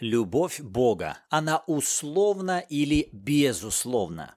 [0.00, 4.34] Любовь Бога, она условна или безусловна?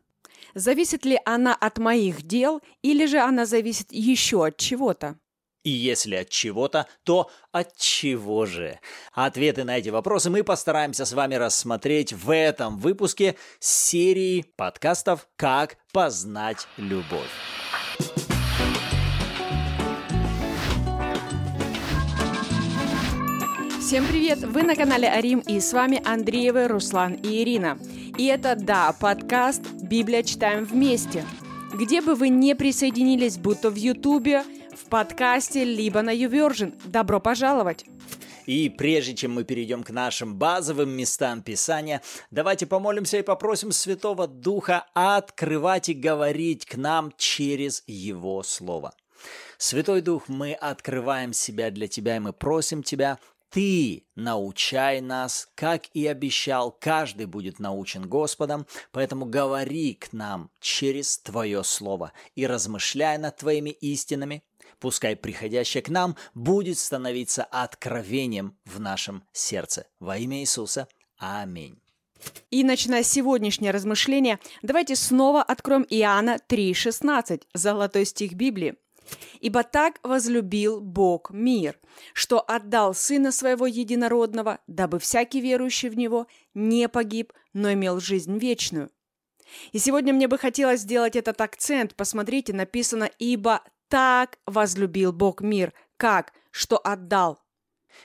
[0.53, 5.17] Зависит ли она от моих дел или же она зависит еще от чего-то?
[5.63, 8.79] И если от чего-то, то от чего же?
[9.11, 15.77] Ответы на эти вопросы мы постараемся с вами рассмотреть в этом выпуске серии подкастов «Как
[15.91, 17.31] познать любовь».
[23.87, 24.39] Всем привет!
[24.39, 27.79] Вы на канале Арим и с вами Андреевы, Руслан и Ирина.
[28.17, 31.23] И это, да, подкаст «Библия читаем вместе».
[31.73, 34.43] Где бы вы не присоединились, будь то в Ютубе,
[34.75, 37.85] в подкасте, либо на YouVersion, добро пожаловать!
[38.45, 44.27] И прежде чем мы перейдем к нашим базовым местам Писания, давайте помолимся и попросим Святого
[44.27, 48.91] Духа открывать и говорить к нам через Его Слово.
[49.57, 53.17] Святой Дух, мы открываем себя для Тебя, и мы просим Тебя,
[53.49, 61.17] ты научай нас, как и обещал, каждый будет научен Господом, поэтому говори к нам через
[61.19, 64.43] Твое Слово и размышляй над Твоими истинами,
[64.79, 69.87] пускай приходящее к нам будет становиться откровением в нашем сердце.
[69.99, 70.87] Во имя Иисуса.
[71.17, 71.79] Аминь.
[72.49, 78.75] И начиная сегодняшнее размышление, давайте снова откроем Иоанна 3,16, золотой стих Библии.
[79.39, 81.79] Ибо так возлюбил Бог мир,
[82.13, 88.37] что отдал Сына Своего Единородного, дабы всякий верующий в Него не погиб, но имел жизнь
[88.37, 88.89] вечную.
[89.71, 91.95] И сегодня мне бы хотелось сделать этот акцент.
[91.95, 95.73] Посмотрите, написано «Ибо так возлюбил Бог мир».
[95.97, 96.33] Как?
[96.51, 97.39] Что отдал.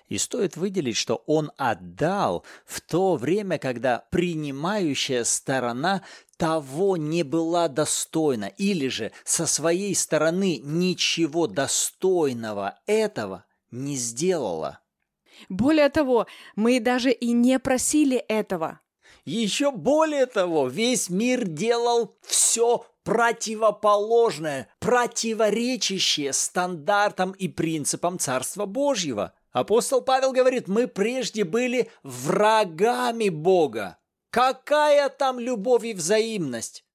[0.08, 6.02] И стоит выделить, что он отдал в то время, когда принимающая сторона
[6.36, 14.80] того не была достойна, или же со своей стороны ничего достойного этого не сделала.
[15.48, 18.80] Более того, мы даже и не просили этого.
[19.24, 30.00] Еще более того, весь мир делал все противоположное, противоречащее стандартам и принципам Царства Божьего– Апостол
[30.00, 33.98] Павел говорит, мы прежде были врагами Бога.
[34.30, 36.86] Какая там любовь и взаимность?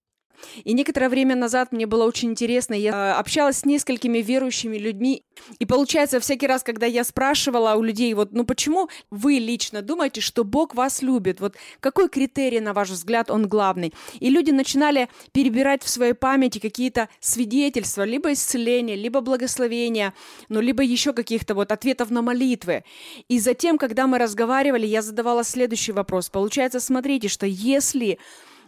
[0.64, 5.24] И некоторое время назад мне было очень интересно, я э, общалась с несколькими верующими людьми,
[5.60, 10.22] и получается, всякий раз, когда я спрашивала у людей, вот, ну почему вы лично думаете,
[10.22, 11.40] что Бог вас любит?
[11.40, 13.94] Вот какой критерий, на ваш взгляд, он главный?
[14.20, 20.14] И люди начинали перебирать в своей памяти какие-то свидетельства, либо исцеления, либо благословения,
[20.50, 22.84] ну, либо еще каких-то вот ответов на молитвы.
[23.28, 26.30] И затем, когда мы разговаривали, я задавала следующий вопрос.
[26.30, 28.20] Получается, смотрите, что если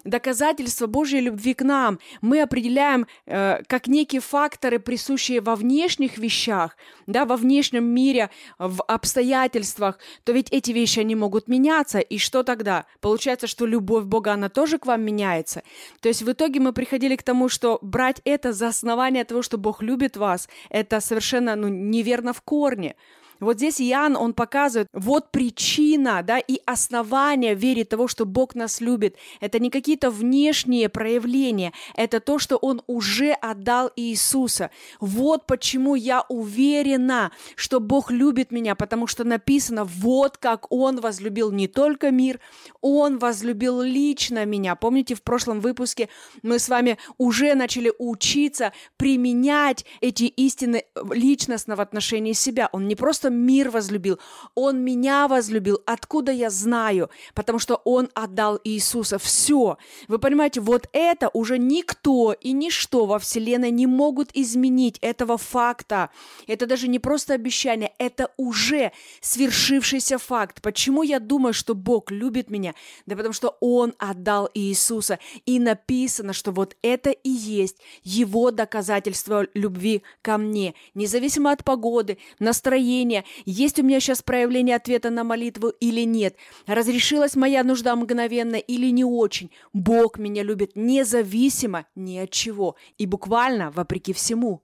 [0.03, 6.77] доказательства Божьей любви к нам мы определяем э, как некие факторы, присущие во внешних вещах,
[7.07, 11.99] да, во внешнем мире, в обстоятельствах, то ведь эти вещи, они могут меняться.
[11.99, 12.85] И что тогда?
[13.01, 15.63] Получается, что любовь Бога, она тоже к вам меняется.
[16.01, 19.57] То есть в итоге мы приходили к тому, что брать это за основание того, что
[19.57, 22.95] Бог любит вас, это совершенно ну, неверно в корне.
[23.39, 28.81] Вот здесь Иоанн, он показывает, вот причина, да, и основание вере того, что Бог нас
[28.81, 29.15] любит.
[29.39, 34.71] Это не какие-то внешние проявления, это то, что Он уже отдал Иисуса.
[34.99, 41.51] Вот почему я уверена, что Бог любит меня, потому что написано, вот как Он возлюбил
[41.51, 42.39] не только мир,
[42.81, 44.75] Он возлюбил лично меня.
[44.75, 46.09] Помните, в прошлом выпуске
[46.41, 52.69] мы с вами уже начали учиться применять эти истины личностно в отношении себя.
[52.71, 54.19] Он не просто просто мир возлюбил.
[54.55, 55.79] Он меня возлюбил.
[55.85, 57.09] Откуда я знаю?
[57.33, 59.17] Потому что Он отдал Иисуса.
[59.17, 59.77] Все.
[60.07, 66.09] Вы понимаете, вот это уже никто и ничто во Вселенной не могут изменить этого факта.
[66.47, 68.91] Это даже не просто обещание, это уже
[69.21, 70.61] свершившийся факт.
[70.61, 72.73] Почему я думаю, что Бог любит меня?
[73.05, 75.19] Да потому что Он отдал Иисуса.
[75.45, 80.73] И написано, что вот это и есть Его доказательство любви ко мне.
[80.95, 86.35] Независимо от погоды, настроения, меня, есть у меня сейчас проявление ответа на молитву или нет,
[86.65, 89.51] разрешилась моя нужда мгновенно или не очень.
[89.73, 94.63] Бог меня любит независимо ни от чего и буквально вопреки всему.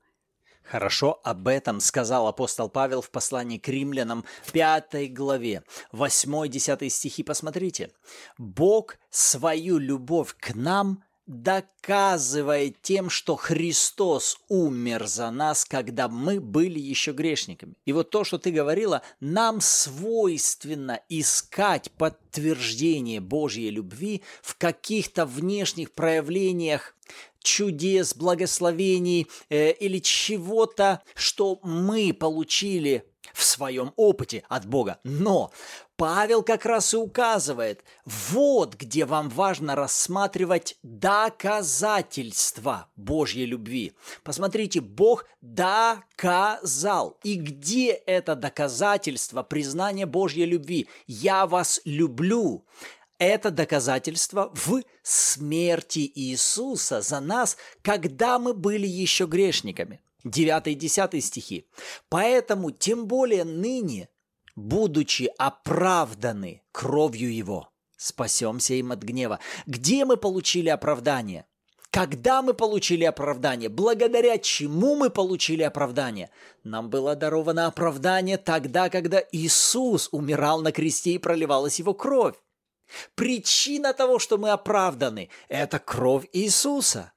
[0.63, 5.61] Хорошо об этом сказал апостол Павел в послании к римлянам 5 главе,
[5.93, 7.91] 8-10 стихи, посмотрите.
[8.39, 16.79] «Бог свою любовь к нам доказывает тем, что Христос умер за нас, когда мы были
[16.79, 17.73] еще грешниками.
[17.85, 25.91] И вот то, что ты говорила, нам свойственно искать подтверждение Божьей любви в каких-то внешних
[25.93, 26.95] проявлениях
[27.41, 34.99] чудес, благословений э, или чего-то, что мы получили в своем опыте от Бога.
[35.03, 35.51] Но
[35.97, 43.93] Павел как раз и указывает, вот где вам важно рассматривать доказательства Божьей любви.
[44.23, 47.17] Посмотрите, Бог доказал.
[47.23, 50.89] И где это доказательство признания Божьей любви?
[51.07, 52.65] Я вас люблю.
[53.17, 60.01] Это доказательство в смерти Иисуса за нас, когда мы были еще грешниками.
[60.25, 61.67] 9 и 10 стихи.
[62.09, 64.09] «Поэтому тем более ныне,
[64.55, 69.39] будучи оправданы кровью Его, спасемся им от гнева».
[69.65, 71.45] Где мы получили оправдание?
[71.95, 73.69] Когда мы получили оправдание?
[73.69, 76.29] Благодаря чему мы получили оправдание?
[76.65, 82.35] Нам было даровано оправдание тогда, когда Иисус умирал на кресте и проливалась Его кровь.
[83.15, 87.13] Причина того, что мы оправданы, это кровь Иисуса.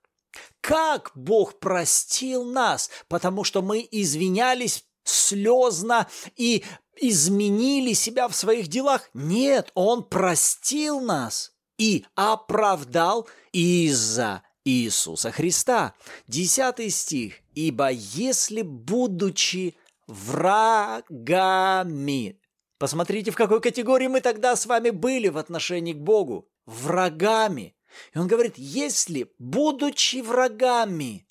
[0.61, 6.07] Как Бог простил нас, потому что мы извинялись слезно
[6.37, 6.65] и
[7.01, 9.09] изменили себя в своих делах?
[9.15, 15.95] Нет, Он простил нас и оправдал из-за Иисуса Христа.
[16.27, 17.35] Десятый стих.
[17.55, 21.09] «Ибо если, будучи врагами,
[22.79, 26.49] Посмотрите, в какой категории мы тогда с вами были в отношении к Богу.
[26.65, 27.75] Врагами.
[28.15, 31.27] И он говорит, если, будучи врагами,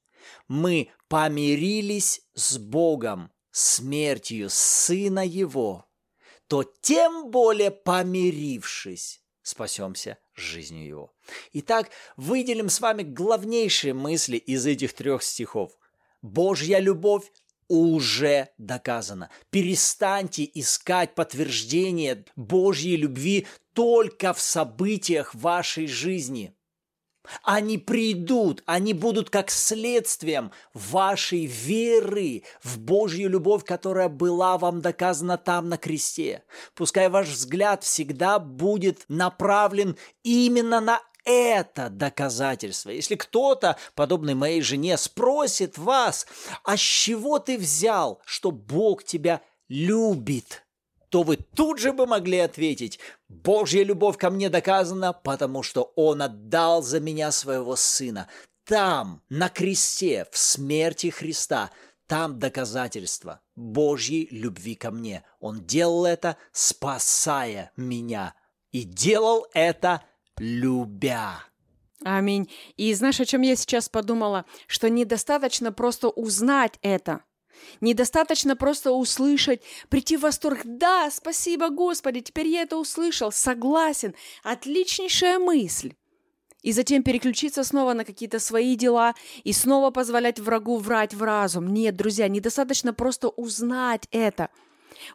[0.49, 5.85] мы помирились с Богом смертью Сына Его,
[6.47, 11.15] то тем более помирившись, спасемся жизнью Его.
[11.53, 15.75] Итак, выделим с вами главнейшие мысли из этих трех стихов.
[16.21, 17.31] Божья любовь
[17.67, 19.31] уже доказано.
[19.49, 26.55] Перестаньте искать подтверждение Божьей любви только в событиях вашей жизни.
[27.43, 35.37] Они придут, они будут как следствием вашей веры в Божью любовь, которая была вам доказана
[35.37, 36.43] там на кресте.
[36.75, 42.89] Пускай ваш взгляд всегда будет направлен именно на это доказательство.
[42.89, 46.25] Если кто-то, подобный моей жене, спросит вас,
[46.63, 50.63] а с чего ты взял, что Бог тебя любит,
[51.09, 52.99] то вы тут же бы могли ответить,
[53.29, 58.27] Божья любовь ко мне доказана, потому что Он отдал за меня своего Сына.
[58.65, 61.71] Там, на кресте, в смерти Христа,
[62.07, 65.23] там доказательство Божьей любви ко мне.
[65.39, 68.33] Он делал это, спасая меня.
[68.71, 70.03] И делал это
[70.37, 71.43] любя.
[72.03, 72.49] Аминь.
[72.75, 74.45] И знаешь, о чем я сейчас подумала?
[74.67, 77.23] Что недостаточно просто узнать это.
[77.81, 80.61] Недостаточно просто услышать, прийти в восторг.
[80.63, 83.31] Да, спасибо, Господи, теперь я это услышал.
[83.31, 84.15] Согласен.
[84.43, 85.93] Отличнейшая мысль.
[86.63, 89.13] И затем переключиться снова на какие-то свои дела
[89.43, 91.73] и снова позволять врагу врать в разум.
[91.73, 94.49] Нет, друзья, недостаточно просто узнать это–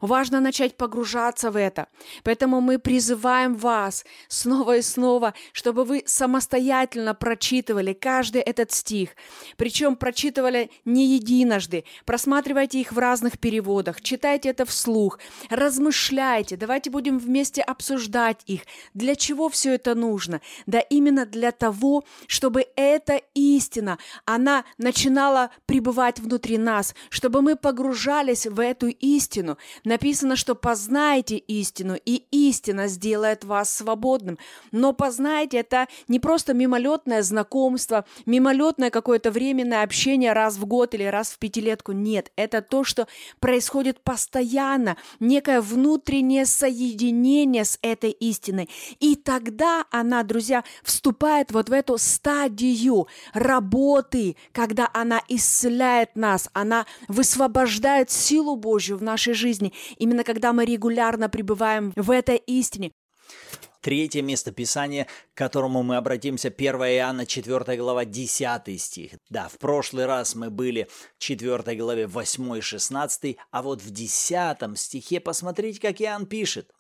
[0.01, 1.89] Важно начать погружаться в это.
[2.25, 9.11] Поэтому мы призываем вас снова и снова, чтобы вы самостоятельно прочитывали каждый этот стих.
[9.57, 11.85] Причем прочитывали не единожды.
[12.05, 15.19] Просматривайте их в разных переводах, читайте это вслух,
[15.51, 16.57] размышляйте.
[16.57, 18.63] Давайте будем вместе обсуждать их.
[18.95, 20.41] Для чего все это нужно?
[20.67, 28.47] Да именно для того, чтобы эта истина, она начинала пребывать внутри нас, чтобы мы погружались
[28.47, 34.39] в эту истину, Написано, что познайте истину, и истина сделает вас свободным.
[34.71, 41.05] Но познайте это не просто мимолетное знакомство, мимолетное какое-то временное общение раз в год или
[41.05, 41.93] раз в пятилетку.
[41.93, 43.07] Нет, это то, что
[43.41, 48.69] происходит постоянно, некое внутреннее соединение с этой истиной.
[49.01, 56.87] И тогда она, друзья, вступает вот в эту стадию работы, когда она исцеляет нас, она
[57.09, 62.93] высвобождает силу Божью в нашей жизни, жизни, именно когда мы регулярно пребываем в этой истине.
[63.81, 69.13] Третье место Писания, к которому мы обратимся, 1 Иоанна 4 глава 10 стих.
[69.29, 70.89] Да, в прошлый раз мы были
[71.19, 76.71] в 4 главе 8 и 16, а вот в 10 стихе посмотрите, как Иоанн пишет.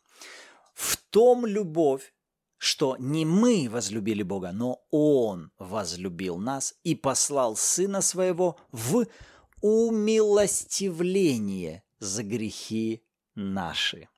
[0.74, 2.14] «В том любовь,
[2.56, 9.06] что не мы возлюбили Бога, но Он возлюбил нас и послал Сына Своего в
[9.60, 13.02] умилостивление за грехи
[13.34, 14.08] наши.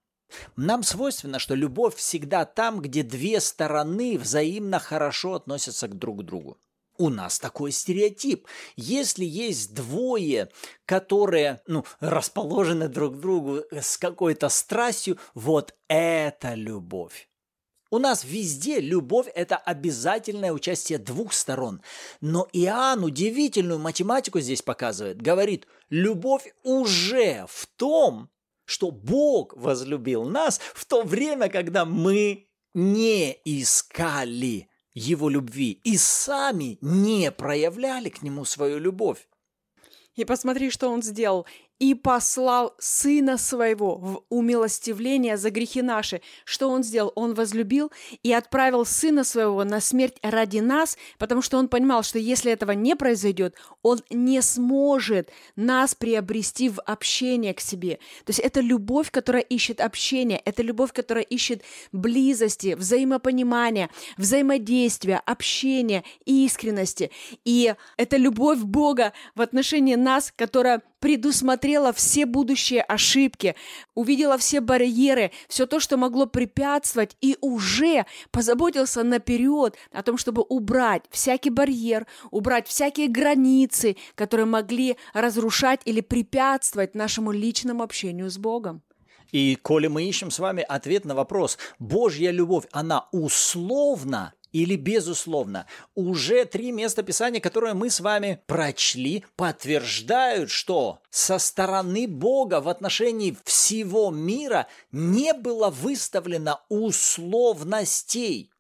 [0.57, 6.59] Нам свойственно, что любовь всегда там, где две стороны взаимно хорошо относятся к друг другу.
[6.97, 8.47] У нас такой стереотип.
[8.77, 10.49] Если есть двое,
[10.87, 17.29] которые ну, расположены друг к другу с какой-то страстью, вот это любовь.
[17.95, 21.81] У нас везде любовь– это обязательное участие двух сторон.
[22.21, 25.23] Но Иоанн удивительную математику здесь показывает.
[25.23, 28.31] Говорит, любовь уже в том,
[28.65, 36.79] что Бог возлюбил нас в то время, когда мы не искали Его любви и сами
[36.81, 39.29] не проявляли к Нему свою любовь.
[40.17, 41.47] И посмотри, что он сделал
[41.79, 46.21] и послал Сына Своего в умилостивление за грехи наши.
[46.45, 47.13] Что Он сделал?
[47.15, 47.91] Он возлюбил
[48.23, 52.73] и отправил Сына Своего на смерть ради нас, потому что Он понимал, что если этого
[52.73, 57.99] не произойдет, Он не сможет нас приобрести в общение к себе.
[58.25, 61.63] То есть это любовь, которая ищет общение, это любовь, которая ищет
[61.93, 67.11] близости, взаимопонимания, взаимодействия, общения, искренности.
[67.45, 70.83] И это любовь Бога в отношении нас, которая
[71.65, 73.55] предусмотрела все будущие ошибки,
[73.95, 80.43] увидела все барьеры, все то, что могло препятствовать, и уже позаботился наперед о том, чтобы
[80.43, 88.37] убрать всякий барьер, убрать всякие границы, которые могли разрушать или препятствовать нашему личному общению с
[88.37, 88.83] Богом.
[89.33, 95.67] И коли мы ищем с вами ответ на вопрос, Божья любовь, она условна или безусловно.
[95.97, 102.69] Уже три места Писания, которые мы с вами прочли, подтверждают, что со стороны Бога в
[102.69, 108.53] отношении всего мира не было выставлено условностей.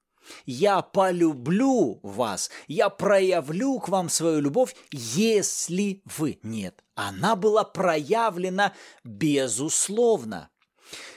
[0.47, 6.83] Я полюблю вас, я проявлю к вам свою любовь, если вы нет.
[6.97, 8.73] Она была проявлена
[9.05, 10.51] безусловно.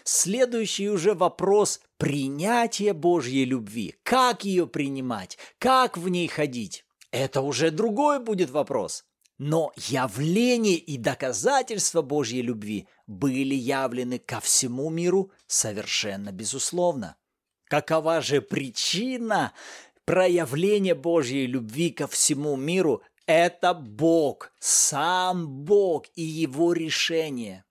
[0.03, 3.95] Следующий уже вопрос– принятие Божьей любви.
[4.03, 5.37] Как ее принимать?
[5.59, 6.85] Как в ней ходить?
[7.11, 9.05] Это уже другой будет вопрос.
[9.37, 17.17] Но явление и доказательства Божьей любви были явлены ко всему миру совершенно безусловно.
[17.65, 19.53] Какова же причина
[20.05, 23.03] проявления Божьей любви ко всему миру?
[23.27, 27.65] Это Бог, сам Бог и Его решение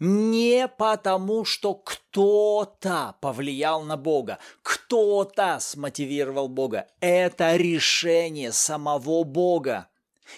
[0.00, 6.86] не потому, что кто-то повлиял на Бога, кто-то смотивировал Бога.
[7.00, 9.88] Это решение самого Бога.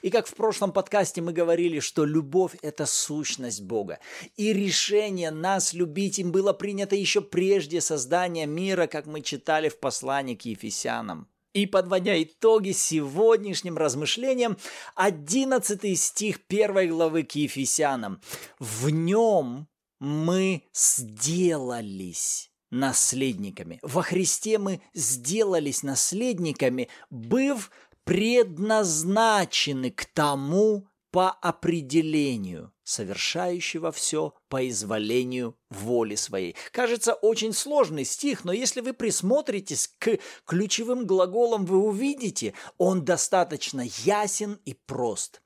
[0.03, 3.99] И как в прошлом подкасте мы говорили, что любовь– это сущность Бога.
[4.37, 9.79] И решение нас любить им было принято еще прежде создания мира, как мы читали в
[9.81, 11.30] послании к Ефесянам.
[11.53, 14.57] И подводя итоги сегодняшним размышлениям,
[14.95, 18.21] 11 стих 1 главы к Ефесянам.
[18.61, 19.67] В нем
[19.99, 23.81] мы сделались наследниками.
[23.83, 27.71] Во Христе мы сделались наследниками, быв
[28.05, 36.57] предназначены к тому по определению, совершающего все по изволению воли своей.
[36.73, 43.83] Кажется, очень сложный стих, но если вы присмотритесь к ключевым глаголам, вы увидите, он достаточно
[44.05, 45.43] ясен и прост.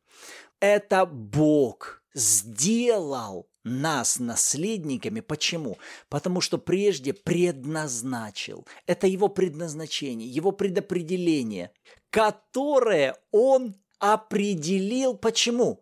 [0.61, 5.21] Это Бог сделал нас наследниками.
[5.21, 5.79] Почему?
[6.09, 8.67] Потому что прежде предназначил.
[8.87, 11.73] Это его предназначение, его предопределение,
[12.11, 13.75] которое он
[14.13, 15.81] определил почему?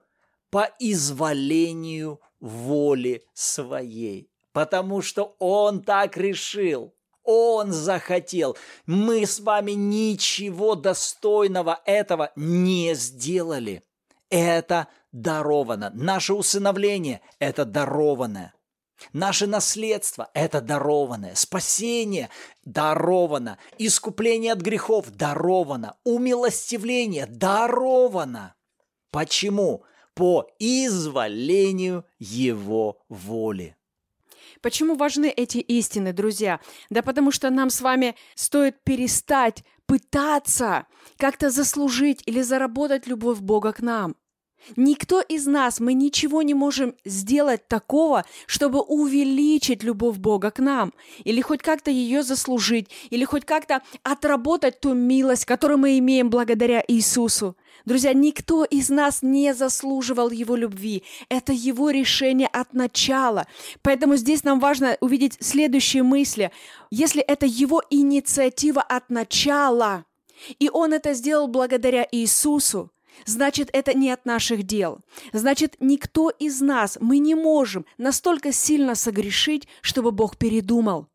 [0.51, 4.31] По изволению воли своей.
[4.53, 6.95] Потому что он так решил.
[7.25, 8.57] Он захотел.
[8.87, 13.83] Мы с вами ничего достойного этого не сделали.
[14.31, 15.91] Это даровано.
[15.93, 18.55] Наше усыновление– это дарованное.
[19.13, 21.35] Наше наследство– это дарованное.
[21.35, 22.31] Спасение–
[22.65, 23.59] даровано.
[23.79, 25.97] Искупление от грехов– даровано.
[26.05, 28.55] Умилостивление– даровано.
[29.11, 29.85] Почему?
[30.15, 33.77] По изволению Его воли.
[34.61, 36.61] Почему важны эти истины, друзья?
[36.89, 40.87] Да потому что нам с вами стоит перестать пытаться
[41.19, 44.17] как-то заслужить или заработать любовь Бога к нам.
[44.77, 50.93] Никто из нас, мы ничего не можем сделать такого, чтобы увеличить любовь Бога к нам,
[51.25, 56.83] или хоть как-то ее заслужить, или хоть как-то отработать ту милость, которую мы имеем благодаря
[56.87, 57.57] Иисусу.
[57.85, 61.03] Друзья, никто из нас не заслуживал Его любви.
[61.29, 63.47] Это Его решение от начала.
[63.83, 66.53] Поэтому здесь нам важно увидеть следующие мысли.
[66.91, 70.05] Если это Его инициатива от начала,
[70.59, 72.91] и Он это сделал благодаря Иисусу,
[73.25, 75.01] Значит, это не от наших дел.
[75.33, 81.09] Значит, никто из нас, мы не можем настолько сильно согрешить, чтобы Бог передумал.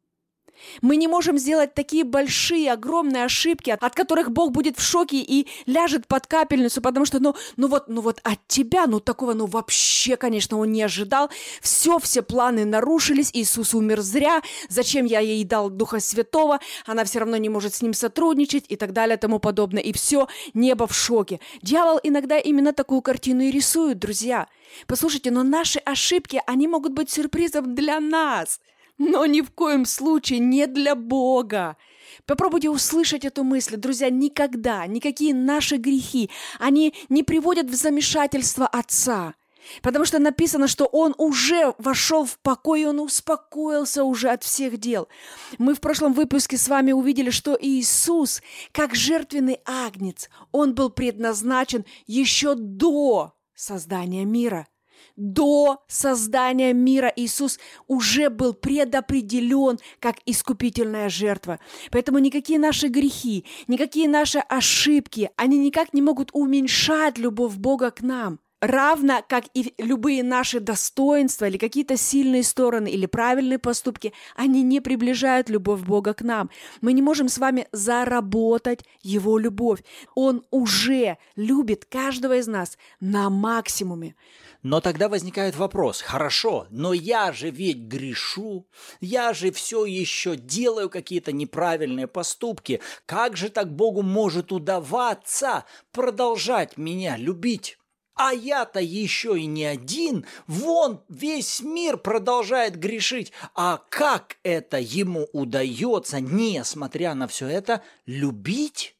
[0.81, 5.47] Мы не можем сделать такие большие, огромные ошибки, от которых Бог будет в шоке и
[5.65, 9.45] ляжет под капельницу, потому что, ну, ну вот, ну вот от тебя, ну такого, ну
[9.45, 11.29] вообще, конечно, он не ожидал.
[11.61, 17.19] Все, все планы нарушились, Иисус умер зря, зачем я ей дал Духа Святого, она все
[17.19, 19.81] равно не может с ним сотрудничать и так далее, тому подобное.
[19.81, 21.39] И все, небо в шоке.
[21.61, 24.47] Дьявол иногда именно такую картину и рисует, друзья.
[24.85, 28.59] Послушайте, но наши ошибки, они могут быть сюрпризом для нас–
[28.97, 31.77] но ни в коем случае не для Бога.
[32.25, 39.35] Попробуйте услышать эту мысль, друзья, никогда, никакие наши грехи, они не приводят в замешательство Отца.
[39.81, 45.09] Потому что написано, что он уже вошел в покой, он успокоился уже от всех дел.
[45.57, 51.85] Мы в прошлом выпуске с вами увидели, что Иисус, как жертвенный агнец, он был предназначен
[52.05, 54.67] еще до создания мира–
[55.17, 61.59] до создания мира Иисус уже был предопределен как искупительная жертва.
[61.91, 68.01] Поэтому никакие наши грехи, никакие наши ошибки, они никак не могут уменьшать любовь Бога к
[68.01, 74.63] нам– равно как и любые наши достоинства или какие-то сильные стороны или правильные поступки, они
[74.63, 76.49] не приближают любовь Бога к нам.
[76.81, 79.83] Мы не можем с вами заработать Его любовь.
[80.15, 84.15] Он уже любит каждого из нас на максимуме.
[84.63, 88.67] Но тогда возникает вопрос, хорошо, но я же ведь грешу,
[88.99, 92.81] я же все еще делаю какие-то неправильные поступки.
[93.05, 97.77] Как же так Богу может удаваться продолжать меня любить?
[98.17, 100.25] А я-то еще и не один.
[100.47, 103.31] Вон весь мир продолжает грешить.
[103.53, 108.96] А как это ему удается, несмотря на все это, любить?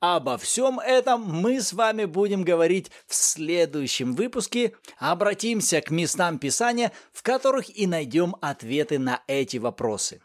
[0.00, 4.74] Обо всем этом мы с вами будем говорить в следующем выпуске.
[4.98, 10.20] Обратимся к местам Писания, в которых и найдем ответы на эти вопросы.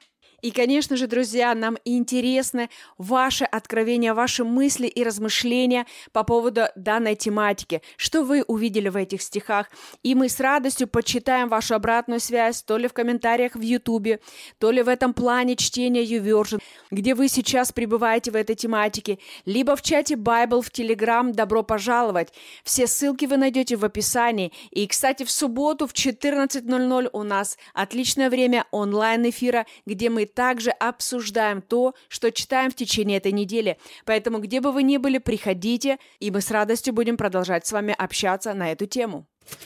[0.48, 7.16] И, конечно же, друзья, нам интересны ваши откровения, ваши мысли и размышления по поводу данной
[7.16, 7.82] тематики.
[7.98, 9.70] Что вы увидели в этих стихах?
[10.04, 14.22] И мы с радостью почитаем вашу обратную связь то ли в комментариях в Ютубе,
[14.58, 16.62] то ли в этом плане чтения YouVersion,
[16.92, 22.30] где вы сейчас пребываете в этой тематике, либо в чате Bible в Telegram «Добро пожаловать».
[22.64, 24.54] Все ссылки вы найдете в описании.
[24.72, 31.64] И, кстати, в субботу в 14.00 у нас отличное время онлайн-эфира, где мы также обсуждаем
[31.64, 33.80] то, что читаем в течение этой недели.
[34.06, 37.96] Поэтому, где бы вы ни были, приходите, и мы с радостью будем продолжать с вами
[37.98, 39.26] общаться на эту тему.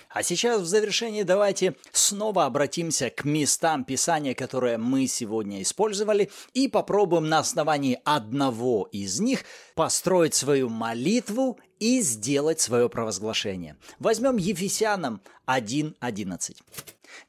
[0.09, 6.69] А сейчас в завершении давайте снова обратимся к местам Писания, которые мы сегодня использовали, и
[6.69, 9.43] попробуем на основании одного из них
[9.75, 13.75] построить свою молитву и сделать свое провозглашение.
[13.99, 16.55] Возьмем Ефесянам 1.11.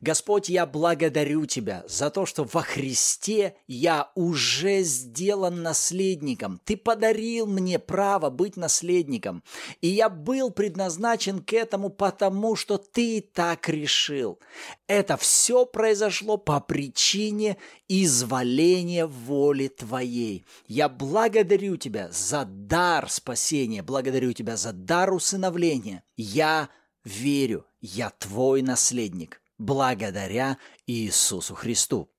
[0.01, 6.61] Господь, я благодарю Тебя за то, что во Христе я уже сделан наследником.
[6.65, 9.43] Ты подарил мне право быть наследником.
[9.81, 14.39] И я был предназначен к этому потому, что Ты так решил.
[14.87, 17.57] Это все произошло по причине
[17.89, 20.45] изволения воли Твоей.
[20.67, 26.03] Я благодарю Тебя за дар спасения, благодарю Тебя за дар усыновления.
[26.17, 26.69] Я
[27.05, 32.11] верю, я Твой наследник благодаря Иисусу Христу.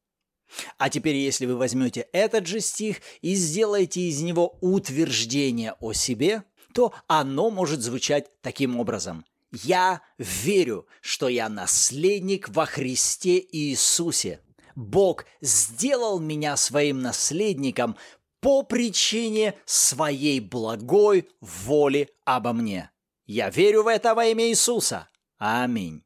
[0.77, 6.43] А теперь, если вы возьмете этот же стих и сделаете из него утверждение о себе,
[6.73, 9.25] то оно может звучать таким образом.
[9.51, 14.39] «Я верю, что я наследник во Христе Иисусе.
[14.75, 17.95] Бог сделал меня своим наследником
[18.39, 22.89] по причине своей благой воли обо мне.
[23.25, 25.07] Я верю в это во имя Иисуса.
[25.37, 26.03] Аминь.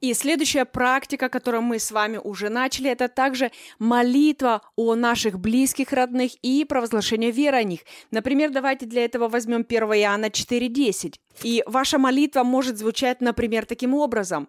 [0.00, 5.92] И следующая практика, которую мы с вами уже начали, это также молитва о наших близких,
[5.92, 7.80] родных и провозглашение веры о них.
[8.12, 11.14] Например, давайте для этого возьмем 1 Иоанна 4.10.
[11.42, 14.48] И ваша молитва может звучать, например, таким образом.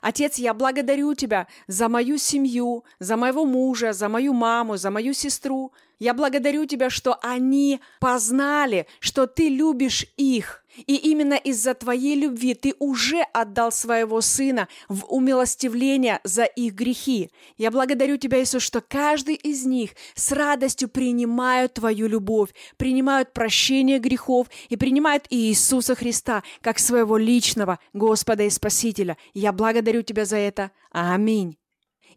[0.00, 5.14] Отец, я благодарю Тебя за мою семью, за моего мужа, за мою маму, за мою
[5.14, 5.72] сестру.
[5.98, 10.62] Я благодарю Тебя, что они познали, что Ты любишь их.
[10.86, 17.30] И именно из-за Твоей любви Ты уже отдал своего Сына в умилостивление за их грехи.
[17.56, 23.98] Я благодарю Тебя, Иисус, что каждый из них с радостью принимают Твою любовь, принимают прощение
[23.98, 29.16] грехов и принимают Иисуса Христа как своего личного Господа и Спасителя.
[29.32, 30.72] Я благодарю Тебя за это.
[30.90, 31.56] Аминь.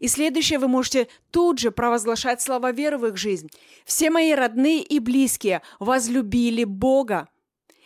[0.00, 3.48] И следующее вы можете тут же провозглашать слова веры в их жизнь.
[3.84, 7.28] Все мои родные и близкие возлюбили Бога.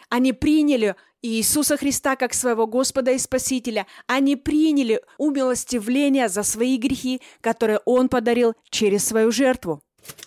[0.09, 3.87] Они приняли Иисуса Христа как своего Господа и Спасителя.
[4.07, 9.81] Они приняли умилостивление за свои грехи, которые Он подарил через свою жертву.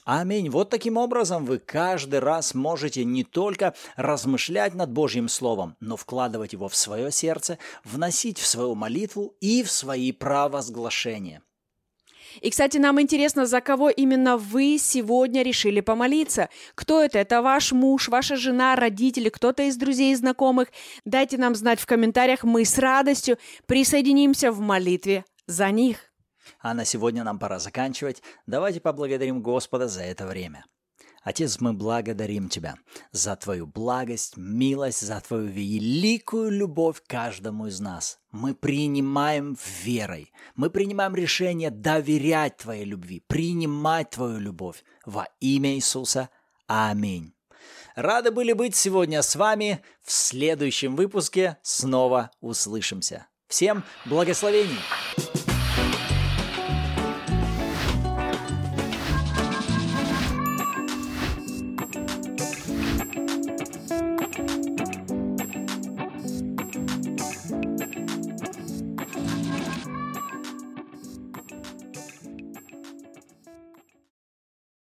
[0.05, 0.49] Аминь.
[0.49, 6.53] Вот таким образом вы каждый раз можете не только размышлять над Божьим Словом, но вкладывать
[6.53, 11.43] его в свое сердце, вносить в свою молитву и в свои провозглашения.
[12.41, 16.49] И, кстати, нам интересно, за кого именно вы сегодня решили помолиться.
[16.75, 17.19] Кто это?
[17.19, 20.69] Это ваш муж, ваша жена, родители, кто-то из друзей и знакомых?
[21.05, 25.97] Дайте нам знать в комментариях, мы с радостью присоединимся в молитве за них.
[26.59, 28.21] А на сегодня нам пора заканчивать.
[28.45, 30.65] Давайте поблагодарим Господа за это время.
[31.27, 32.75] Отец, мы благодарим Тебя
[33.11, 38.19] за Твою благость, милость, за Твою великую любовь каждому из нас.
[38.31, 46.29] Мы принимаем верой, мы принимаем решение доверять Твоей любви, принимать Твою любовь во имя Иисуса.
[46.65, 47.33] Аминь.
[47.95, 49.83] Рады были быть сегодня с вами.
[50.03, 53.27] В следующем выпуске снова услышимся.
[53.49, 54.79] Всем благословений!